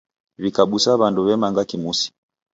[0.41, 2.07] W'ikabusa w'andu w'emanga kimusi.